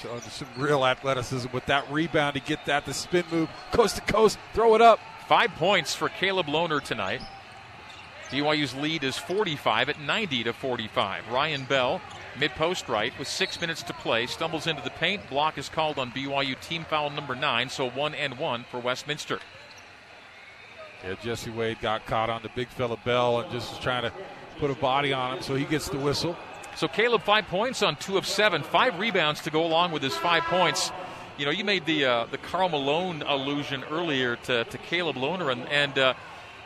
[0.00, 3.96] So uh, some real athleticism with that rebound to get that, the spin move, coast
[3.96, 4.98] to coast, throw it up.
[5.28, 7.20] Five points for Caleb Lohner tonight.
[8.30, 11.28] BYU's lead is 45 at 90 to 45.
[11.28, 12.00] Ryan Bell,
[12.38, 15.28] mid post right, with six minutes to play, stumbles into the paint.
[15.28, 19.38] Block is called on BYU team foul number nine, so one and one for Westminster.
[21.04, 24.12] Yeah, Jesse Wade got caught on the big fella Bell and just was trying to
[24.58, 26.36] put a body on him, so he gets the whistle.
[26.76, 30.16] So Caleb, five points on two of seven, five rebounds to go along with his
[30.16, 30.92] five points.
[31.36, 35.52] You know, you made the uh, the Karl Malone allusion earlier to, to Caleb Lohner,
[35.52, 36.14] and, and uh,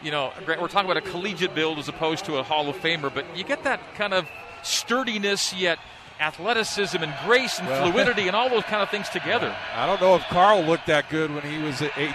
[0.03, 3.13] you know, we're talking about a collegiate build as opposed to a Hall of Famer,
[3.13, 4.29] but you get that kind of
[4.63, 5.79] sturdiness yet
[6.21, 9.55] athleticism and grace and well, fluidity and all those kind of things together.
[9.75, 12.13] I don't know if Karl looked that good when he was at 18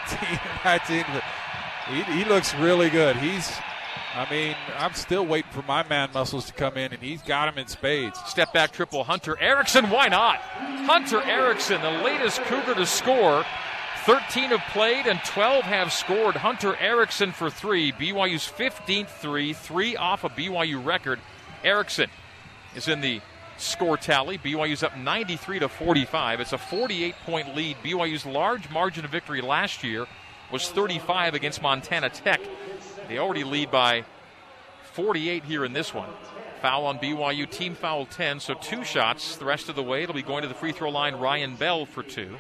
[0.63, 1.23] 19, but
[1.89, 3.15] he, he looks really good.
[3.17, 3.51] He's
[4.15, 7.47] I mean, I'm still waiting for my man muscles to come in, and he's got
[7.47, 8.19] him in spades.
[8.25, 9.89] Step back triple, Hunter Erickson.
[9.89, 10.37] Why not?
[10.37, 13.45] Hunter Erickson, the latest Cougar to score.
[14.05, 16.35] 13 have played and 12 have scored.
[16.35, 17.91] Hunter Erickson for three.
[17.91, 21.19] BYU's 15th three, three off a BYU record.
[21.63, 22.09] Erickson
[22.75, 23.21] is in the
[23.57, 24.37] score tally.
[24.37, 26.39] BYU's up 93 to 45.
[26.39, 27.77] It's a 48 point lead.
[27.83, 30.07] BYU's large margin of victory last year
[30.51, 32.39] was 35 against Montana Tech.
[33.09, 34.05] They already lead by
[34.93, 36.09] 48 here in this one.
[36.61, 40.03] Foul on BYU, team foul 10, so two shots the rest of the way.
[40.03, 42.35] It'll be going to the free throw line, Ryan Bell for two.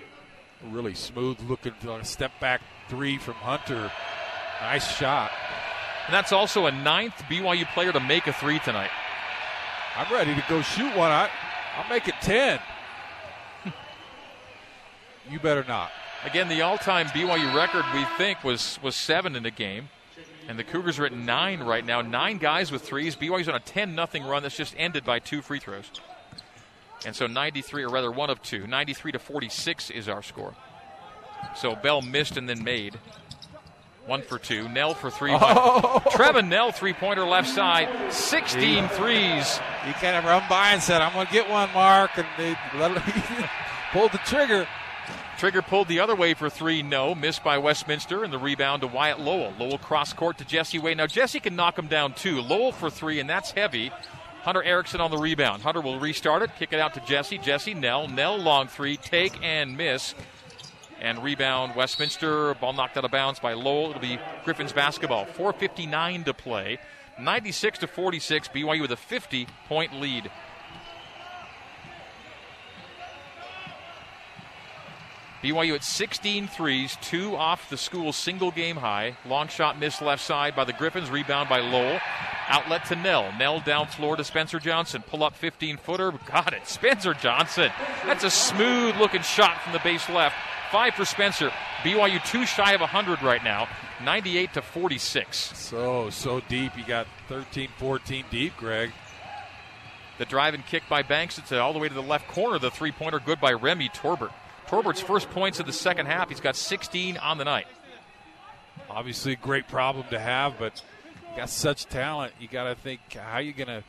[0.69, 3.91] Really smooth looking uh, step back three from Hunter.
[4.61, 5.31] Nice shot.
[6.05, 8.91] And that's also a ninth BYU player to make a three tonight.
[9.95, 11.11] I'm ready to go shoot one.
[11.11, 11.29] I,
[11.77, 12.59] I'll make it 10.
[15.31, 15.89] you better not.
[16.25, 19.89] Again, the all-time BYU record we think was was seven in a game.
[20.49, 22.01] And the Cougars are at nine right now.
[22.01, 23.15] Nine guys with threes.
[23.15, 25.91] BYU's on a 10 nothing run that's just ended by two free throws.
[27.05, 28.65] And so 93, or rather one of two.
[28.65, 30.55] 93 to 46 is our score.
[31.55, 32.97] So Bell missed and then made.
[34.07, 34.67] One for two.
[34.67, 35.33] Knell for three.
[35.33, 36.01] Oh.
[36.13, 38.11] Trevin Knell, three pointer left side.
[38.11, 39.59] 16 he, threes.
[39.85, 42.17] He kind of run by and said, I'm going to get one, Mark.
[42.17, 42.57] And they
[43.91, 44.67] pulled the trigger.
[45.37, 47.15] Trigger pulled the other way for three, no.
[47.15, 49.53] Missed by Westminster, and the rebound to Wyatt Lowell.
[49.57, 50.97] Lowell cross court to Jesse Wade.
[50.97, 52.41] Now, Jesse can knock him down too.
[52.41, 53.91] Lowell for three, and that's heavy.
[54.41, 55.63] Hunter Erickson on the rebound.
[55.63, 57.37] Hunter will restart it, kick it out to Jesse.
[57.37, 58.07] Jesse, Knell.
[58.07, 60.15] Knell, long three, take and miss.
[60.99, 62.53] And rebound Westminster.
[62.55, 63.91] Ball knocked out of bounds by Lowell.
[63.91, 65.25] It'll be Griffins basketball.
[65.25, 66.79] 4.59 to play.
[67.19, 68.49] 96 to 46.
[68.49, 70.29] BYU with a 50 point lead.
[75.43, 79.15] BYU at 16 threes, two off the school's single game high.
[79.25, 81.99] Long shot missed left side by the Griffins, rebound by Lowell.
[82.49, 83.31] Outlet to Knell.
[83.37, 85.03] Knell down floor to Spencer Johnson.
[85.07, 86.11] Pull up 15 footer.
[86.25, 86.67] Got it.
[86.67, 87.71] Spencer Johnson.
[88.05, 90.35] That's a smooth looking shot from the base left.
[90.71, 91.51] Five for Spencer.
[91.83, 93.67] BYU two shy of 100 right now.
[94.03, 95.37] 98 to 46.
[95.57, 96.75] So, so deep.
[96.75, 98.91] You got 13, 14 deep, Greg.
[100.17, 101.37] The drive and kick by Banks.
[101.37, 102.57] It's all the way to the left corner.
[102.57, 104.31] The three pointer good by Remy Torbert.
[104.69, 106.29] Torbert's first points of the second half.
[106.29, 107.65] He's got 16 on the night.
[108.87, 110.83] Obviously, a great problem to have, but
[111.31, 112.33] you got such talent.
[112.39, 113.83] You got to think how you going to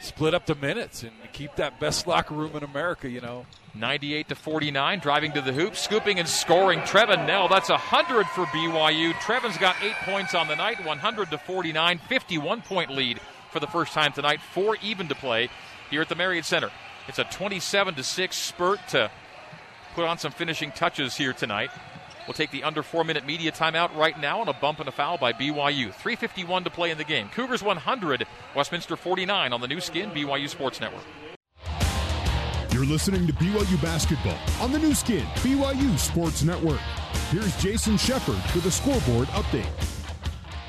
[0.00, 3.46] split up the minutes and keep that best locker room in America, you know.
[3.74, 6.80] 98 to 49, driving to the hoop, scooping and scoring.
[6.80, 9.14] Trevin Knell, that's 100 for BYU.
[9.14, 13.20] Trevin's got eight points on the night, 100 to 49, 51 point lead
[13.50, 15.48] for the first time tonight, four even to play
[15.88, 16.70] here at the Marriott Center.
[17.08, 19.10] It's a 27 to 6 spurt to
[19.96, 21.70] put on some finishing touches here tonight.
[22.26, 24.92] We'll take the under four minute media timeout right now on a bump and a
[24.92, 25.90] foul by BYU.
[25.90, 27.30] 3.51 to play in the game.
[27.30, 31.04] Cougars 100, Westminster 49 on the Nu Skin, BYU Sports Network.
[32.72, 36.80] You're listening to BYU Basketball on the Nu Skin, BYU Sports Network.
[37.30, 39.95] Here's Jason Shepard with a scoreboard update.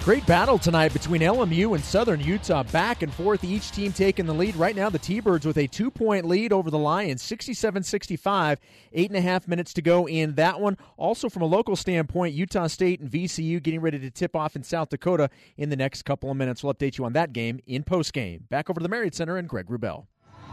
[0.07, 2.63] Great battle tonight between LMU and Southern Utah.
[2.63, 4.55] Back and forth, each team taking the lead.
[4.55, 8.57] Right now, the T Birds with a two point lead over the Lions, 67 65.
[8.93, 10.77] Eight and a half minutes to go in that one.
[10.95, 14.63] Also, from a local standpoint, Utah State and VCU getting ready to tip off in
[14.63, 16.63] South Dakota in the next couple of minutes.
[16.63, 18.45] We'll update you on that game in post game.
[18.49, 20.05] Back over to the Marriott Center and Greg Wrubell.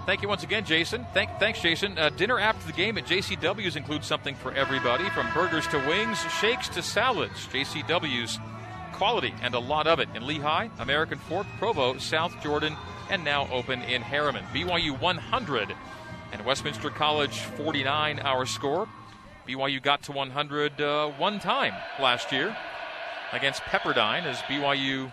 [0.05, 1.07] Thank you once again, Jason.
[1.15, 1.97] Thank, thanks, Jason.
[1.97, 6.19] Uh, dinner after the game at JCW's includes something for everybody from burgers to wings,
[6.41, 7.47] shakes to salads.
[7.47, 8.41] JCW's
[8.95, 12.77] quality and a lot of it in Lehi, American Fork, Provo, South Jordan,
[13.11, 14.45] and now open in Herriman.
[14.53, 15.75] BYU 100
[16.33, 18.89] and Westminster College 49 our score.
[19.47, 22.57] BYU got to 100 uh, one time last year
[23.33, 25.13] against Pepperdine as BYU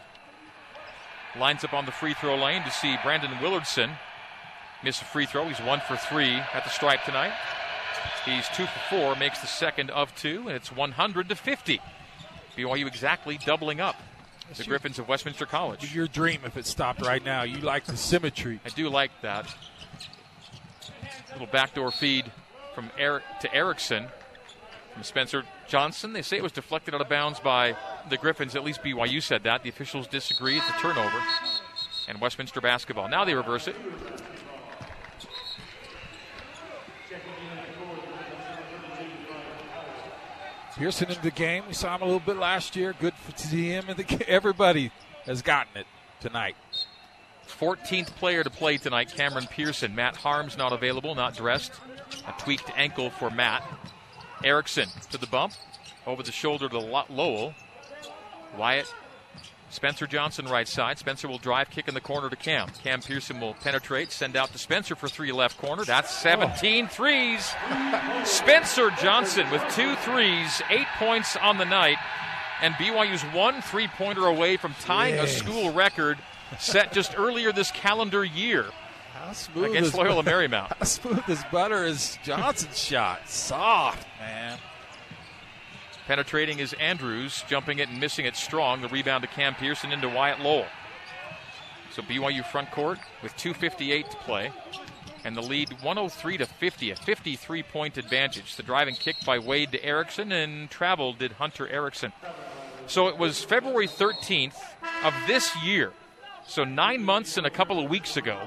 [1.40, 3.92] lines up on the free throw lane to see Brandon Willardson
[4.84, 5.48] miss a free throw.
[5.48, 7.34] He's one for three at the stripe tonight.
[8.26, 11.82] He's two for four, makes the second of two, and it's 100 to 50.
[12.58, 13.96] BYU exactly doubling up
[14.58, 15.94] the Griffins of Westminster College.
[15.94, 17.44] Your dream if it stopped right now.
[17.44, 18.60] You like the symmetry.
[18.66, 19.54] I do like that.
[21.32, 22.32] Little backdoor feed
[22.76, 24.08] from Eric to Erickson
[24.94, 26.14] from Spencer Johnson.
[26.14, 27.76] They say it was deflected out of bounds by
[28.10, 28.56] the Griffins.
[28.56, 29.64] At least BYU said that.
[29.64, 30.58] The officials disagree.
[30.58, 31.18] It's a turnover.
[32.08, 33.08] And Westminster basketball.
[33.08, 33.76] Now they reverse it.
[40.82, 41.64] Pearson in the game.
[41.68, 42.96] We saw him a little bit last year.
[43.00, 44.26] Good to see him in the.
[44.28, 44.92] Everybody
[45.26, 45.86] has gotten it
[46.20, 46.56] tonight.
[47.48, 49.94] 14th player to play tonight, Cameron Pearson.
[49.94, 51.72] Matt Haarms not available, not dressed.
[52.28, 53.64] A tweaked ankle for Matt.
[54.44, 55.54] Erickson to the bump.
[56.08, 57.54] Over the shoulder to Lowell.
[58.58, 58.92] Wyatt
[59.72, 61.00] Spencer Johnson right side.
[61.00, 62.70] Spencer will drive, kick in the corner to Cam.
[62.84, 65.86] Cam Pearson will penetrate, send out to Spencer for three left corner.
[65.86, 67.54] That's 17 threes.
[68.26, 71.98] Spencer Johnson with two threes, eight points on the night.
[72.62, 75.36] And BYU's one three pointer away from tying yes.
[75.36, 76.20] a school record
[76.60, 78.66] set just earlier this calendar year.
[79.14, 80.74] How smooth against Loyola Marymount.
[80.78, 83.28] How smooth as butter is Johnson's shot.
[83.28, 84.60] Soft, man.
[86.08, 88.82] Penetrating is Andrews, jumping it and missing it strong.
[88.82, 90.66] The rebound to Cam Pearson into Wyatt Lowell.
[91.92, 94.52] So BYU front court with 2.58 to play.
[95.24, 98.56] And the lead 103 to 50, a 53 point advantage.
[98.56, 102.12] The driving kick by Wade to Erickson, and travel did Hunter Erickson.
[102.88, 104.56] So it was February 13th
[105.04, 105.94] of this year,
[106.48, 108.38] so nine months and a couple of weeks ago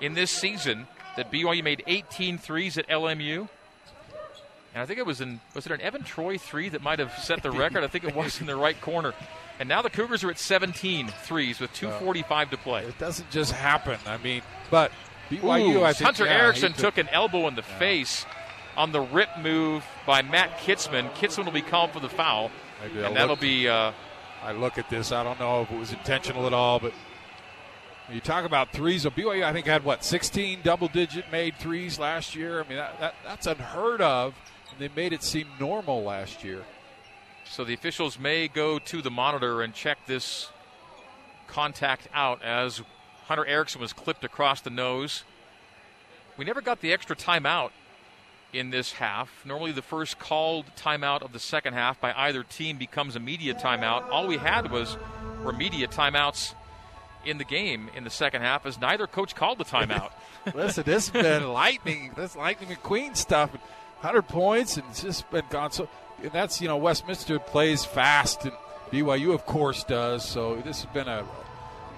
[0.00, 3.48] in this season, that BYU made 18 threes at LMU.
[4.74, 7.12] And I think it was in was it an Evan Troy three that might have
[7.18, 7.84] set the record?
[7.84, 9.14] I think it was in the right corner.
[9.58, 12.84] And now the Cougars are at 17 threes with 2:45 to play.
[12.84, 13.98] It doesn't just happen.
[14.06, 14.92] I mean, but
[15.28, 15.76] BYU.
[15.76, 17.78] Ooh, I think Hunter yeah, Erickson took an elbow in the yeah.
[17.78, 18.24] face
[18.76, 21.12] on the rip move by Matt Kitzman.
[21.14, 22.50] Kitzman will be called for the foul,
[22.82, 23.68] Maybe and that'll look, be.
[23.68, 23.92] Uh,
[24.42, 25.12] I look at this.
[25.12, 26.94] I don't know if it was intentional at all, but
[28.10, 29.02] you talk about threes.
[29.02, 32.62] So BYU, I think, had what 16 double-digit made threes last year.
[32.64, 34.34] I mean, that, that that's unheard of
[34.78, 36.62] they made it seem normal last year.
[37.44, 40.50] So the officials may go to the monitor and check this
[41.48, 42.82] contact out as
[43.24, 45.24] Hunter Erickson was clipped across the nose.
[46.36, 47.70] We never got the extra timeout
[48.52, 49.44] in this half.
[49.44, 53.54] Normally, the first called timeout of the second half by either team becomes a media
[53.54, 54.08] timeout.
[54.10, 54.96] All we had was
[55.44, 56.54] were media timeouts
[57.24, 60.10] in the game in the second half, as neither coach called the timeout.
[60.54, 62.12] Listen, this has been lightning.
[62.16, 63.50] This lightning McQueen stuff.
[64.02, 65.70] 100 points, and it's just been gone.
[65.70, 65.88] So
[66.22, 68.52] and that's you know Westminster plays fast, and
[68.90, 70.26] BYU of course does.
[70.26, 71.24] So this has been a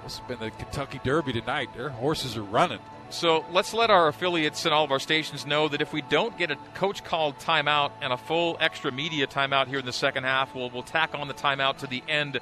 [0.04, 1.68] this has been the Kentucky Derby tonight.
[1.74, 2.80] Their horses are running.
[3.10, 6.36] So let's let our affiliates and all of our stations know that if we don't
[6.38, 10.24] get a coach called timeout and a full extra media timeout here in the second
[10.24, 12.40] half, we'll, we'll tack on the timeout to the end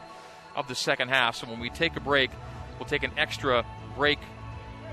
[0.54, 1.34] of the second half.
[1.34, 2.30] So when we take a break,
[2.78, 4.20] we'll take an extra break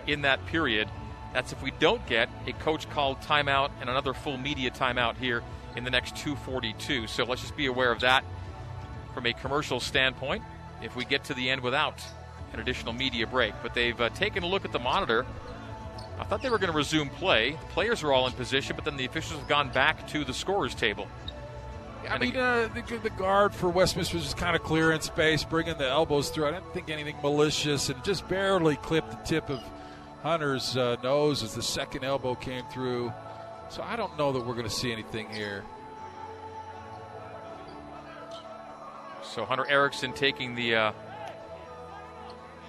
[0.07, 0.89] in that period
[1.33, 5.43] that's if we don't get a coach called timeout and another full media timeout here
[5.75, 7.07] in the next 242.
[7.07, 8.23] So let's just be aware of that
[9.13, 10.43] from a commercial standpoint
[10.81, 12.03] if we get to the end without
[12.53, 13.53] an additional media break.
[13.61, 15.25] But they've uh, taken a look at the monitor.
[16.19, 17.51] I thought they were going to resume play.
[17.51, 20.33] The players are all in position, but then the officials have gone back to the
[20.33, 21.07] scorers table.
[22.09, 25.43] I And mean, uh, the, the guard for Westminster was just kind of clearing space,
[25.43, 26.47] bringing the elbows through.
[26.47, 29.61] I didn't think anything malicious, and just barely clipped the tip of
[30.23, 33.13] Hunter's uh, nose as the second elbow came through.
[33.69, 35.63] So I don't know that we're going to see anything here.
[39.23, 40.91] So Hunter Erickson taking the uh,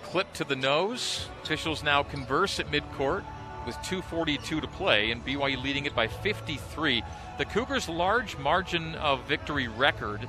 [0.03, 1.28] clip to the nose.
[1.42, 3.24] Officials now converse at midcourt
[3.64, 7.03] with 2.42 to play, and BYU leading it by 53.
[7.38, 10.28] The Cougars' large margin of victory record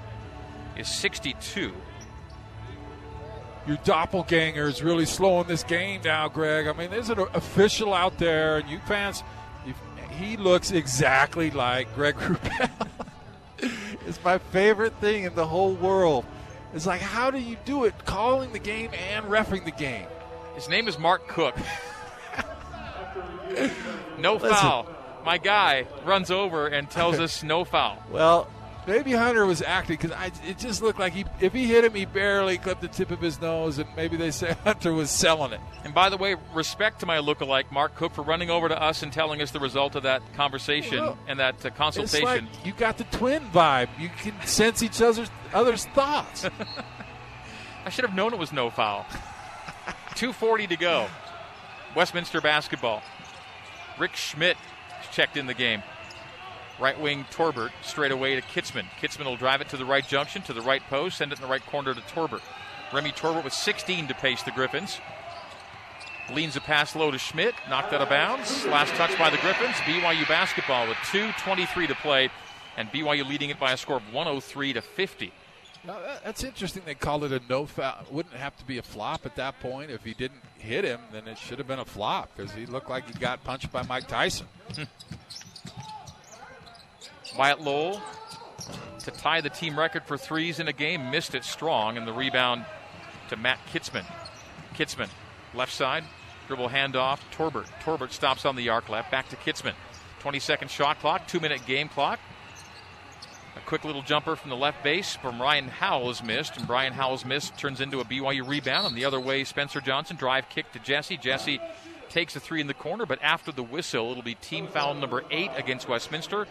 [0.77, 1.73] is 62.
[3.69, 6.65] Your doppelganger is really slowing this game down, Greg.
[6.65, 9.21] I mean, there's an official out there, and you fans,
[9.63, 9.75] you,
[10.09, 12.87] he looks exactly like Greg Wrubell.
[14.07, 16.25] it's my favorite thing in the whole world.
[16.73, 17.93] It's like, how do you do it?
[18.05, 20.07] Calling the game and refing the game.
[20.55, 21.55] His name is Mark Cook.
[24.17, 24.49] no Listen.
[24.49, 24.87] foul.
[25.23, 28.01] My guy runs over and tells us no foul.
[28.09, 28.49] Well,
[28.89, 30.11] maybe Hunter was acting because
[30.45, 33.21] it just looked like he, if he hit him, he barely clipped the tip of
[33.21, 35.61] his nose, and maybe they say Hunter was selling it.
[35.83, 39.03] And by the way, respect to my lookalike, Mark Cook, for running over to us
[39.03, 42.25] and telling us the result of that conversation Well, and that uh, consultation.
[42.25, 43.89] like you got the twin vibe.
[43.99, 46.45] You can sense each other's other's thoughts.
[47.85, 49.05] I should have known it was no foul.
[50.15, 51.07] 2.40 to go.
[51.95, 53.01] Westminster basketball.
[53.97, 54.57] Rick Schmidt
[55.11, 55.81] checked in the game.
[56.79, 58.85] Right wing Torbert straight away to Kitzman.
[59.01, 61.41] Kitzman will drive it to the right junction, to the right post, send it in
[61.41, 62.41] the right corner to Torbert.
[62.93, 64.99] Remy Torbert with 16 to pace the Griffins.
[66.33, 68.65] Leans a pass low to Schmidt, knocked out of bounds.
[68.67, 69.75] Last touch by the Griffins.
[69.77, 72.29] BYU basketball with 2.23 to play,
[72.77, 75.33] and BYU leading it by a score of 103 to 50.
[75.85, 76.83] Now, that's interesting.
[76.85, 78.05] They called it a no foul.
[78.11, 79.91] Wouldn't have to be a flop at that point.
[79.91, 82.89] If he didn't hit him, then it should have been a flop because he looked
[82.89, 84.47] like he got punched by Mike Tyson.
[87.37, 88.01] Wyatt Lowell
[88.99, 92.13] to tie the team record for threes in a game, missed it strong, and the
[92.13, 92.65] rebound
[93.29, 94.05] to Matt Kitzman.
[94.75, 95.09] Kitzman,
[95.53, 96.03] left side,
[96.47, 97.67] dribble handoff, Torbert.
[97.81, 99.73] Torbert stops on the arc left, back to Kitzman.
[100.19, 102.19] 20 second shot clock, two minute game clock.
[103.55, 106.93] A quick little jumper from the left base from Ryan Howell is missed, and Brian
[106.93, 108.87] Howell's miss turns into a BYU rebound.
[108.87, 111.17] And the other way, Spencer Johnson drive kick to Jesse.
[111.17, 111.59] Jesse
[112.09, 115.23] takes a three in the corner, but after the whistle, it'll be team foul number
[115.31, 116.45] eight against Westminster.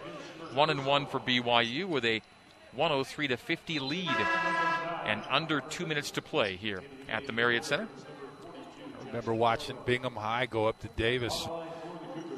[0.55, 2.23] One and one for BYU with a
[2.75, 4.17] 103 to 50 lead,
[5.05, 7.89] and under two minutes to play here at the Marriott Center.
[9.01, 11.47] I remember watching Bingham High go up to Davis.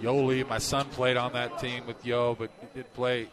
[0.01, 3.29] Yoeli, my son played on that team with Yo, but he did play.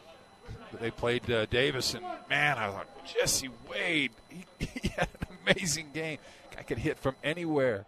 [0.82, 4.12] They played uh, Davis, and man, I thought Jesse Wade.
[4.30, 6.18] He, he had an amazing game.
[6.58, 7.86] I could hit from anywhere.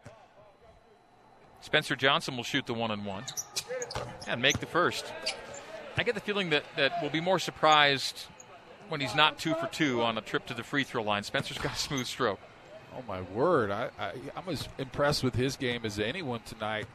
[1.61, 3.23] Spencer Johnson will shoot the one and one
[4.27, 5.05] and make the first.
[5.97, 8.25] I get the feeling that, that we'll be more surprised
[8.87, 11.23] when he's not two for two on a trip to the free throw line.
[11.23, 12.39] Spencer's got a smooth stroke.
[12.95, 13.69] Oh my word!
[13.69, 16.87] I, I I'm as impressed with his game as anyone tonight.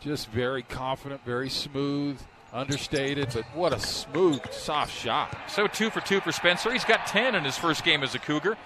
[0.00, 2.18] Just very confident, very smooth,
[2.52, 5.36] understated, but what a smooth, soft shot.
[5.48, 6.72] So two for two for Spencer.
[6.72, 8.56] He's got 10 in his first game as a Cougar.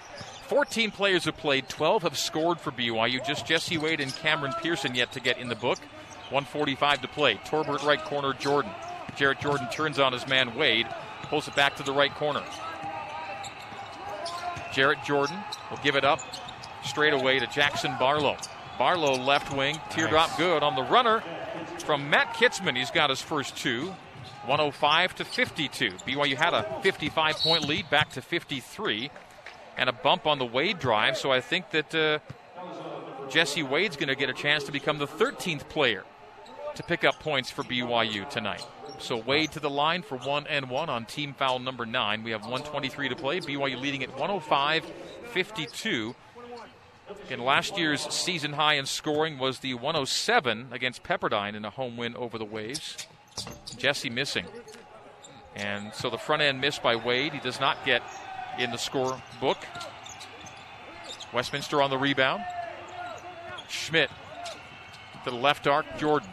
[0.51, 3.25] 14 players have played, 12 have scored for BYU.
[3.25, 5.79] Just Jesse Wade and Cameron Pearson yet to get in the book.
[6.29, 7.39] 145 to play.
[7.45, 8.69] Torbert right corner, Jordan.
[9.15, 10.87] Jarrett Jordan turns on his man Wade,
[11.23, 12.43] pulls it back to the right corner.
[14.73, 15.37] Jarrett Jordan
[15.69, 16.19] will give it up
[16.83, 18.35] straight away to Jackson Barlow.
[18.77, 20.37] Barlow left wing, teardrop Nice.
[20.37, 21.23] good on the runner
[21.85, 22.75] from Matt Kitzman.
[22.75, 23.93] He's got his first two.
[24.47, 25.91] 105 to 52.
[26.05, 29.09] BYU had a 55 point lead back to 53
[29.77, 31.17] and a bump on the Wade drive.
[31.17, 32.19] So I think that uh,
[33.29, 36.03] Jesse Wade's going to get a chance to become the 13th player
[36.75, 38.65] to pick up points for BYU tonight.
[38.99, 42.23] So Wade to the line for one and one on team foul number nine.
[42.23, 43.39] We have 123 to play.
[43.39, 44.85] BYU leading at 105
[45.31, 46.15] 52.
[47.29, 51.97] In last year's season high in scoring was the 107 against Pepperdine in a home
[51.97, 53.07] win over the Waves.
[53.77, 54.45] Jesse missing.
[55.55, 57.33] And so the front end missed by Wade.
[57.33, 58.01] He does not get
[58.63, 59.57] in the score book.
[61.33, 62.43] Westminster on the rebound.
[63.69, 64.09] Schmidt
[65.23, 65.85] to the left arc.
[65.97, 66.29] Jordan.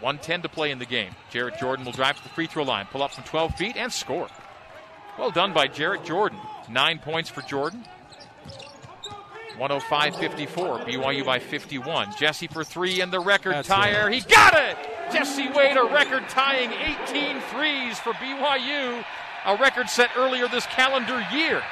[0.00, 1.14] 110 to play in the game.
[1.30, 3.92] Jarrett Jordan will drive to the free throw line, pull up from 12 feet, and
[3.92, 4.28] score.
[5.18, 6.38] Well done by Jarrett Jordan.
[6.68, 7.84] Nine points for Jordan.
[9.58, 10.78] 105 54.
[10.80, 12.14] BYU by 51.
[12.18, 14.10] Jesse for three and the record That's tire.
[14.10, 14.76] He got it!
[15.12, 19.04] Jesse Wade, a record tying 18 threes for BYU.
[19.44, 21.62] A record set earlier this calendar year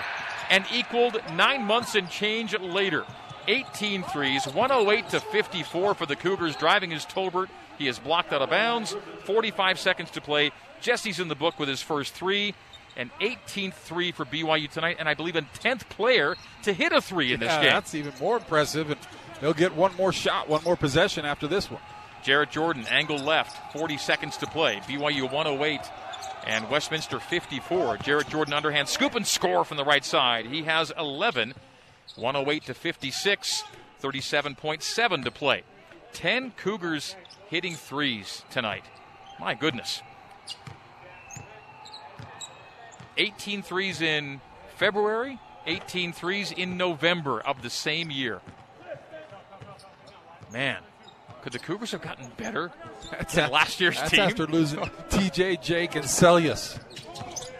[0.51, 3.05] and equaled nine months and change later.
[3.49, 6.57] 18 threes, 108 to 54 for the Cougars.
[6.57, 7.49] Driving is Tolbert.
[7.79, 8.95] He is blocked out of bounds.
[9.25, 10.51] 45 seconds to play.
[10.81, 12.55] Jesse's in the book with his first three.
[12.97, 17.01] An 18th three for BYU tonight, and I believe a 10th player to hit a
[17.01, 17.71] three in this Yeah, game.
[17.71, 18.91] That's even more impressive.
[18.91, 19.01] And
[19.41, 21.81] they'll get one more shot, one more possession after this one.
[22.25, 24.81] Jarrett Jordan, angle left, 40 seconds to play.
[24.87, 25.81] BYU 108
[26.47, 27.99] and Westminster 54.
[27.99, 30.47] Jarrett Jordan underhand scoop and score from the right side.
[30.47, 31.55] He has 11,
[32.17, 33.65] 108 to 56,
[34.03, 35.63] 37.7 to play.
[36.13, 37.17] 10 Cougars
[37.49, 38.85] hitting threes tonight.
[39.39, 40.03] My goodness.
[43.17, 44.41] 18 threes in
[44.77, 48.41] February, 18 threes in November of the same year.
[50.53, 50.79] Man,
[51.43, 52.71] could the Cougars have gotten better
[53.35, 54.21] than last year's That's team?
[54.21, 54.79] after losing
[55.11, 56.79] TJ, Jake, and Seljaas.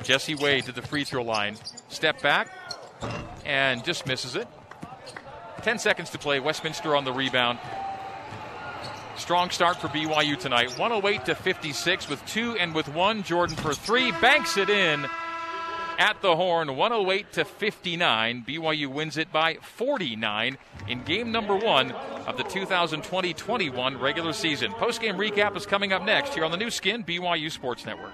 [0.03, 1.57] Jesse Wade to the free throw line.
[1.89, 2.51] Step back
[3.45, 4.49] and just misses it.
[5.63, 6.41] 10 seconds to play.
[6.41, 7.59] Westminster on the rebound.
[9.17, 10.79] Strong start for BYU tonight.
[10.79, 13.23] 108 to 56 with two and with one.
[13.23, 14.13] Jordan for three.
[14.13, 15.07] Banks it in
[16.01, 16.77] at the horn.
[16.77, 18.45] 108 to 59.
[18.49, 21.93] BYU wins it by 49 in game number one
[22.27, 24.73] of the 2020 21 regular season.
[24.73, 28.13] Post game recap is coming up next here on the Nu Skin BYU Sports Network.